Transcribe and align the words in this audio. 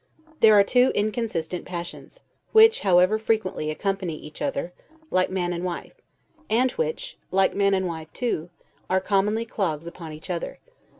There 0.39 0.55
are 0.57 0.63
two 0.63 0.91
inconsistent 0.95 1.63
passions, 1.63 2.21
which, 2.53 2.79
however, 2.79 3.19
frequently 3.19 3.69
accompany 3.69 4.15
each 4.15 4.41
other, 4.41 4.73
like 5.11 5.29
man 5.29 5.53
and 5.53 5.63
wife; 5.63 5.93
and 6.49 6.71
which, 6.71 7.19
like 7.29 7.53
man 7.53 7.75
and 7.75 7.85
wife 7.85 8.11
too, 8.11 8.49
are 8.89 8.99
commonly 8.99 9.45
clogs 9.45 9.85
upon 9.85 10.11
each 10.11 10.31
other. 10.31 10.57